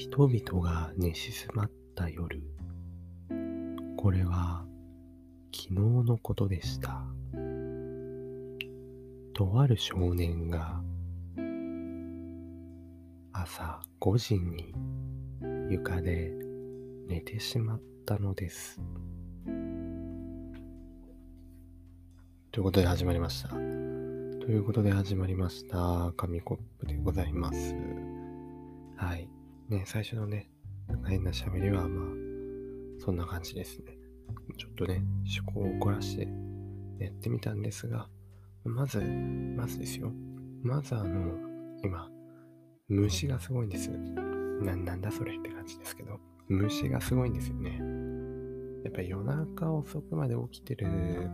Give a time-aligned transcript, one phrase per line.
[0.00, 2.42] 人々が寝静まった夜。
[3.98, 4.64] これは
[5.54, 7.04] 昨日のことでした。
[9.34, 10.80] とある少年が
[13.34, 14.72] 朝5時に
[15.68, 16.32] 床で
[17.06, 18.80] 寝てしまったのです。
[22.52, 23.50] ということで始まりました。
[23.50, 26.14] ということで始まりました。
[26.16, 27.74] 紙コップでございます。
[28.96, 29.29] はい。
[29.70, 30.50] ね、最初のね、
[30.88, 32.06] なんか変な喋りは、まあ、
[32.98, 33.96] そんな感じですね。
[34.58, 35.04] ちょっとね、
[35.44, 36.28] 思考を凝らして
[36.98, 38.08] やってみたんですが、
[38.64, 40.12] まず、まずですよ。
[40.64, 41.38] まずあの、
[41.84, 42.10] 今、
[42.88, 43.90] 虫がすごいんです。
[44.60, 46.18] な、なんだそれって感じですけど、
[46.48, 47.78] 虫がすごいんですよね。
[48.82, 50.88] やっぱり夜中遅くまで起きてる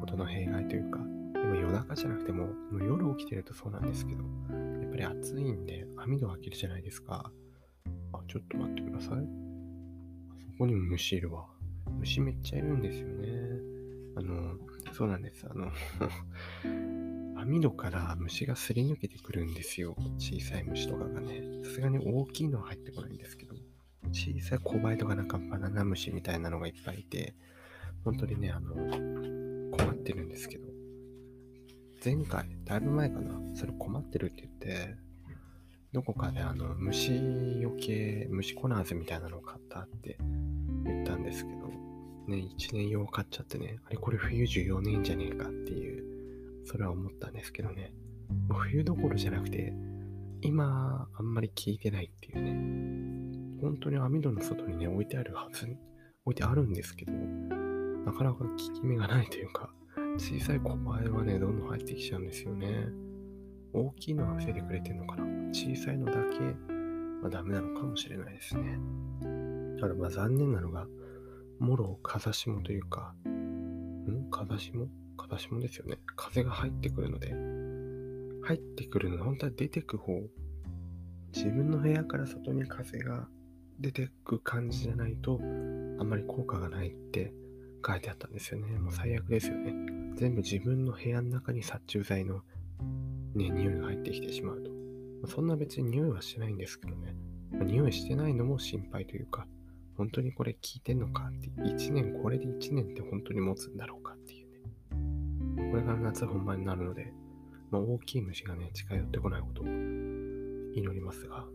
[0.00, 1.00] ことの弊害というか、
[1.34, 4.22] 今夜中じゃなくても、もう夜起きてるとそうなんですけど、
[4.80, 7.30] やっぱり暑いんで網戸開けるじゃないですか。
[8.32, 9.08] ちょっと待ってください。
[9.10, 11.44] そこにも虫いるわ。
[11.98, 13.28] 虫めっちゃいるんですよね。
[14.16, 14.56] あの、
[14.94, 15.46] そうなんです。
[15.46, 15.70] あの
[17.38, 19.94] 網戸から虫がすり抜けてくるんですよ。
[20.16, 21.42] 小さい虫とかがね。
[21.62, 23.54] さすがに大きいのは入ってこないんですけど、
[24.12, 27.34] 小さい小バエとかなんかバナナ虫みたいなのがいっぱいいて、
[28.02, 28.74] 本当にね、あの、
[29.76, 30.68] 困ってるんですけど、
[32.02, 34.96] 前回、だいぶ前かな、それ困ってるって言って、
[35.92, 37.12] どこかであの虫
[37.60, 40.16] よけ、虫コナーズみたいなのを買ったって
[40.84, 41.68] 言ったんですけど、
[42.28, 47.92] ね、1年用買っちゃってね、あれこれ冬14年じゃねえかっていう、それは思ったんですけどね、
[48.48, 49.74] もう冬どころじゃなくて、
[50.40, 55.66] 今あんまり効いてないっていうね、本当に網戸の外にね、置いてあるはず、
[56.24, 59.68] 置いてあるんですけど、なかなか効き目がないというか、
[60.16, 62.88] 小さい小バエはね、どんどん入ってきちゃうんですよね。
[63.72, 65.24] 大きいのは防いでくれてるのかな？
[65.52, 66.40] 小さいのだけ、
[67.22, 68.78] まあ、ダメなのかもしれないですね。
[69.80, 70.86] ただまあ残念なのが、
[71.58, 74.28] もろ風下というか、ん？
[74.30, 74.72] 風下
[75.16, 75.98] 風下ですよね。
[76.16, 77.34] 風が入ってくるので、
[78.46, 80.20] 入ってくるのは本当は出てく方。
[81.34, 83.26] 自分の部屋から外に風が
[83.80, 87.32] 出てく感じじゃないと、あんまり効果がないって
[87.86, 88.78] 書いてあったんですよね。
[88.78, 89.72] もう最悪ですよね。
[90.14, 92.42] 全部自分の部屋の中に殺虫剤の
[93.34, 94.70] ね、匂いが入ってきてしまうと。
[95.26, 97.16] そんな別に匂いはしないんですけどね。
[97.64, 99.46] 匂いしてないのも心配というか、
[99.96, 105.70] 本当にこれ効いてんのかって、1年、これで1年って本当に持つんだろうかっていうね。
[105.70, 107.12] これから夏本番になるので、
[107.70, 111.46] まあ、大きい虫がね、近寄ってこないことを祈りますが、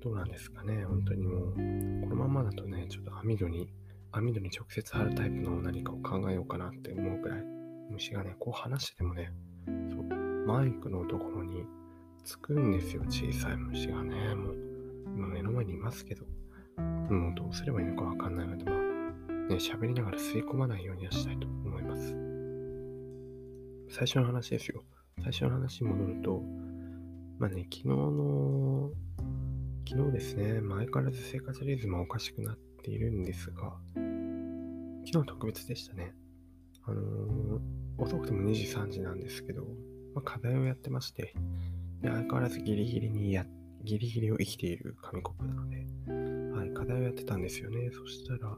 [0.00, 1.60] どうなんですかね、本当にもう、こ
[2.08, 3.68] のままだとね、ちょっと網戸に、
[4.12, 7.44] 網戸に直接貼るタイプの何かを考えようかなって思うくらい、
[7.90, 9.32] 虫がね、こう話しててもね、
[10.50, 11.64] マイクのところに
[12.24, 14.34] つくんですよ、小さい虫がね。
[14.34, 14.56] もう、
[15.14, 16.24] 今目の前にいますけど、
[16.76, 18.74] もうどうすればいいのかわかんないので、まあ、
[19.48, 22.16] ね、喋りながら吸い込まないようにはしたいと思います。
[23.90, 24.82] 最初の話ですよ。
[25.22, 26.42] 最初の話に戻ると、
[27.38, 28.90] まあね、昨日の、
[29.88, 33.76] 昨日ですね、前からず生活リズムはおかしくなっているんですが、
[35.06, 36.12] 昨日特別でしたね。
[36.82, 37.60] あのー、
[37.98, 39.64] 遅くても2時3時なんですけど、
[40.20, 41.34] まあ、課題をやってまして、
[42.02, 43.46] で相変わらずギリギリにや、
[43.82, 45.86] ギリギリを生きている紙コップなので、
[46.58, 47.90] はい、課題をやってたんですよね。
[47.92, 48.56] そしたら、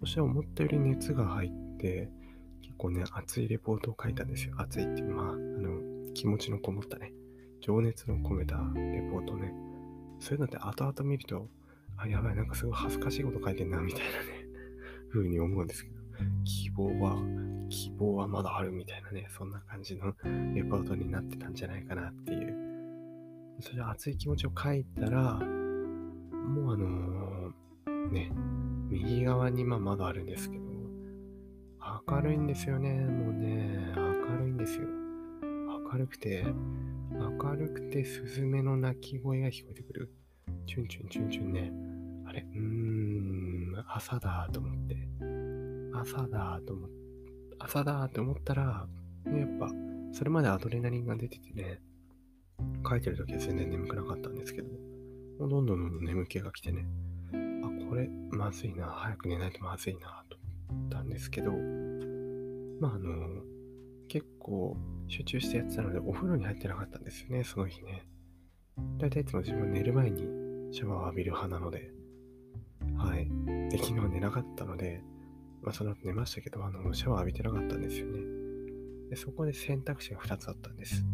[0.00, 2.08] そしたら思ったより熱が入って、
[2.62, 4.54] 結構ね、熱いレポートを書いたんですよ。
[4.58, 7.12] 熱いっていう、まあ、あの、気持ちのこもったね、
[7.60, 9.52] 情熱の込めたレポートね。
[10.20, 11.48] そういうのって後々見ると、
[11.96, 14.46] あ、やばい、なんかすごい恥ずかしいこと書いてんな、みたいなね、
[15.10, 15.96] 風に思うんですけど、
[16.44, 17.16] 希望は
[17.68, 20.12] 希望はまだあるみたいなね、そんな感じの
[20.54, 22.56] レポートになってたんじゃないかなっていう。
[23.60, 28.32] それで熱い気持ちを書いたら、もうあのー、ね、
[28.88, 30.64] 右側にまあ窓あるんですけど、
[32.08, 32.90] 明るいんですよね。
[33.04, 34.86] もうね、明るいんですよ。
[35.92, 36.44] 明るくて、
[37.12, 40.12] 明るくてスズメの鳴き声が聞こえてくる。
[40.66, 41.72] チュンチュンチュンチュンね。
[42.26, 44.96] あれ、うーん、朝だと思って。
[45.94, 46.97] 朝だと思って。
[47.58, 48.86] 朝だって思ったら、
[49.26, 49.70] ね、やっぱ、
[50.12, 51.80] それまでアドレナリンが出ててね、
[52.88, 54.68] 書いてる時は全然眠くなかったんですけど、
[55.38, 56.86] もうどんどんどんどん眠気が来てね、
[57.32, 60.36] あ、これ、まずいな、早く寝ないとまずいな、と
[60.70, 61.52] 思ったんですけど、
[62.80, 63.42] まあ、あの、
[64.08, 64.76] 結構
[65.08, 68.08] 集中してやってたので、お風呂に入ってなかったんですよね、その日ね。
[68.98, 70.22] だいたいいつも自分寝る前に
[70.72, 71.90] シャワーを浴びる派なので、
[72.96, 73.28] はい。
[73.70, 75.02] で、昨日寝なかったので、
[75.68, 78.20] まあ、その後寝ましたけど、あの、シャワー浴びてなかったんですよね。
[79.10, 81.04] で、そこで選択肢が2つあったんです。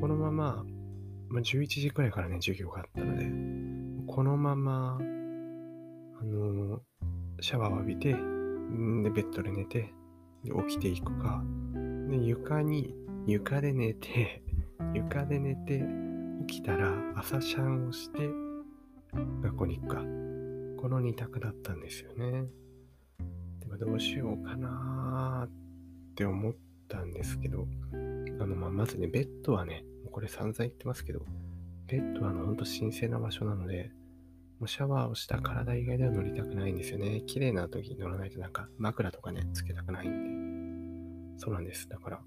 [0.00, 0.64] このまま、
[1.28, 3.26] まあ、11時くらいからね、授業があったので、
[4.06, 6.80] このまま、あの、
[7.42, 8.14] シャワーを浴びて、で、
[9.10, 9.92] ベッドで寝て、
[10.44, 11.44] で、起きていくか、
[12.08, 12.94] で、床に、
[13.26, 14.42] 床で寝て、
[14.94, 15.84] 床で寝て、
[16.46, 18.30] 起きたら朝シャンをして、
[19.42, 20.00] 学校に行くか。
[20.80, 22.46] この2択だったんですよね。
[23.78, 25.50] どうしようかなっ
[26.14, 26.54] て思っ
[26.88, 27.66] たんですけど、
[28.40, 31.20] あの、まあ、まずね、ベッドはね、これ散々言ってますけど、
[31.86, 33.92] ベッドはあの、ほんと神聖な場所なので、
[34.58, 37.22] もうシャワーをした体以外では乗りたくないんですよね。
[37.26, 41.40] 綺麗な時に乗らないとなんか枕とかね、つけたくないんで。
[41.40, 41.88] そうなんです。
[41.88, 42.20] だから、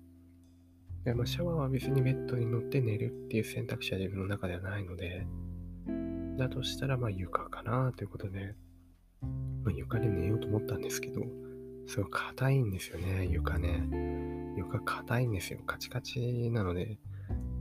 [1.03, 5.27] でまあ、シャワーは別にベッドに乗って寝るっていう選択肢は自分の中ではないので、
[6.37, 8.55] だとしたらまあ床かなということで、
[9.63, 11.21] まあ、床で寝ようと思ったんですけど、
[11.87, 13.87] すごい硬いんですよね、床ね。
[14.57, 15.59] 床硬いんですよ。
[15.65, 16.97] カチカチなので、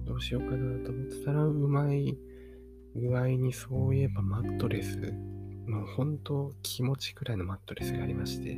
[0.04, 2.16] どうしようかなと思ってたら、うまい
[2.96, 4.96] 具合にそういえばマットレス、
[5.66, 8.56] もう本当気持ちくらいのマットレスがありまして、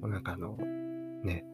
[0.00, 0.56] もうなんかあの、
[1.24, 1.44] ね、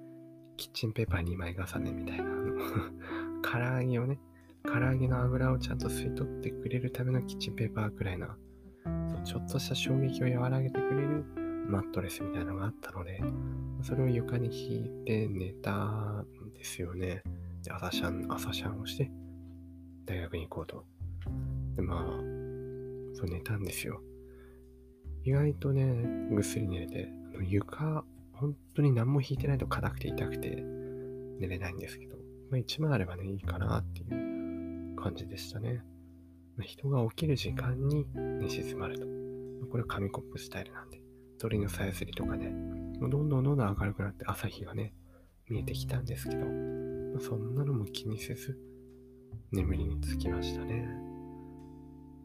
[0.57, 2.57] キッチンペーパー2枚重ねみたいな、あの
[3.43, 4.19] 唐揚げをね、
[4.65, 8.37] 唐揚げの油をちゃんと吸い取ってくれるためのキッチンペーパーくらいな、
[9.25, 11.25] ちょっとした衝撃を和らげてくれる
[11.69, 13.23] マットレスみたいなのがあったので、
[13.83, 17.23] それを床に引いて寝たんですよね。
[17.63, 19.11] で朝シャン、朝シャンをして、
[20.05, 20.85] 大学に行こうと。
[21.77, 22.05] で、まあ、
[23.15, 24.03] そう寝たんですよ。
[25.25, 25.85] 意外とね、
[26.31, 30.65] ぐっすり寝れて、あの床、本当に何も引いてないと硬くて痛くて
[31.39, 32.17] 寝れないんですけど、
[32.51, 35.85] まあ1枚あればね、いいかなっていう感じでしたね。
[36.61, 39.07] 人が起きる時間に寝静まると。
[39.71, 41.01] これは紙コップスタイルなんで、
[41.39, 42.53] 鳥のさえずりとかね、
[43.01, 44.93] どんどんどんどん明るくなって朝日がね、
[45.49, 48.59] 見えてきたんですけど、まあ、そんなのも気にせず、
[49.51, 50.87] 眠りにつきましたね。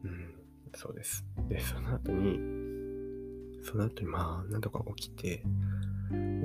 [0.03, 0.35] うん、
[0.75, 1.25] そうです。
[1.49, 2.39] で、その後に、
[3.63, 5.43] その後にまあ、なんとか起きて、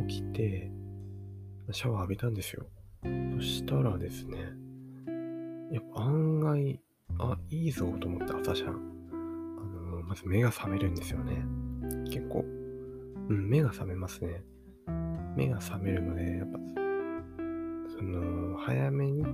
[0.09, 0.71] 起きて、
[1.71, 2.67] シャワー浴びたんですよ。
[3.37, 4.39] そしたらですね、
[5.73, 6.81] やっぱ案外、
[7.19, 8.71] あ、いいぞと思った朝シャン。
[8.71, 11.45] あの、まず目が覚めるんですよね。
[12.07, 12.45] 結構。
[13.29, 14.43] うん、目が覚めますね。
[15.37, 16.59] 目が覚めるので、やっぱ、
[17.97, 19.25] その、早めに、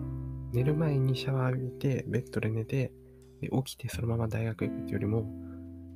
[0.53, 2.93] 寝る前にシャワー浴びて、ベッドで寝て、
[3.41, 5.27] で、起きてそのまま大学行くっていうよりも、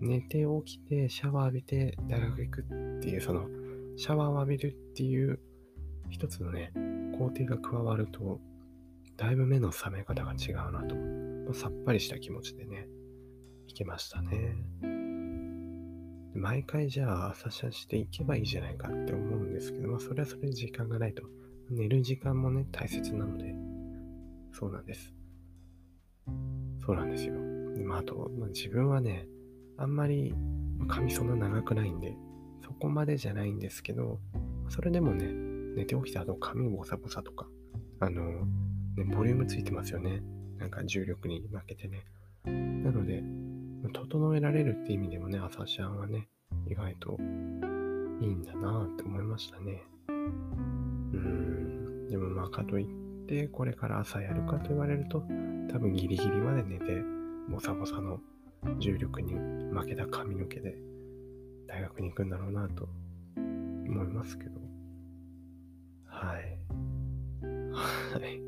[0.00, 2.64] 寝て起きて、シャワー浴びて、大学行くっ
[3.00, 3.46] ていう、その、
[3.96, 5.38] シャワーを浴びるっていう
[6.10, 6.72] 一つのね、
[7.18, 8.40] 工程が加わると、
[9.16, 10.96] だいぶ目の覚め方が違うなと、
[11.52, 12.88] さっぱりした気持ちでね、
[13.66, 14.56] 行けましたね。
[16.34, 21.22] 毎回じゃあ朝シャしていけばいいじゃないかって思うんですけど、まあそれはそれで時間がないと。
[21.70, 23.54] 寝る時間もね、大切なので、
[24.52, 25.12] そうなんです。
[26.84, 27.34] そうなんですよ。
[27.84, 29.26] まあ、あと、まあ、自分はね、
[29.78, 30.34] あんまり
[30.88, 32.14] 髪そんな長くないんで、
[32.62, 34.20] そこまでじゃないんですけど、
[34.68, 35.26] それでもね、
[35.76, 37.48] 寝て起きた後髪ボサボサとか、
[38.00, 38.46] あの、
[38.96, 40.22] ね、ボリュームついてますよね。
[40.62, 42.04] なんか重力に負けてね。
[42.44, 43.24] なので、
[43.92, 46.28] 整えられるって意味でもね、朝シャンはね、
[46.68, 47.16] 意外と
[48.20, 49.82] いいんだなって思いましたね。
[50.08, 50.12] う
[51.16, 52.06] ん。
[52.08, 55.24] でもまあ、かといって、これから朝やるかと言われると、
[55.68, 57.02] 多分ギリギリまで寝て、
[57.48, 58.20] ボサボサの
[58.78, 60.76] 重力に負けた髪の毛で
[61.66, 62.88] 大学に行くんだろうなと
[63.36, 64.52] 思いますけど。
[66.04, 66.58] はい。
[67.74, 68.41] はい。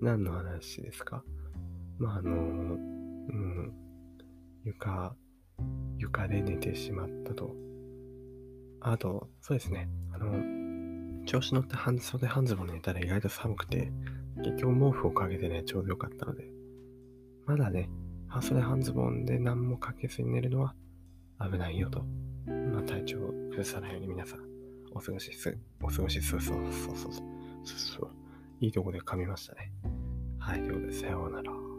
[0.00, 1.22] 何の話ですか？
[1.98, 3.72] まあ、あの、うん、
[4.64, 5.14] 床、
[5.98, 7.54] 床で寝てしまったと。
[8.80, 9.90] あと、そうですね。
[10.12, 13.92] あの、調子乗って半袖半ズボン寝たら意外と寒くて、
[14.42, 16.50] 結局毛布をかけてね、ちょうどよかったので、
[17.46, 17.90] まだね、
[18.26, 20.74] 半袖半ズボンで何もかけずに寝るのは
[21.40, 22.04] 危ないよと。
[22.46, 24.40] まあ、体調を崩さないように皆さん、
[24.92, 27.14] お過ごしす、お過ごしす、そうそうそうそう
[27.64, 28.10] そう。
[28.60, 29.72] いいとこで噛みましたね。
[30.50, 31.69] 大丈夫ですさようなら。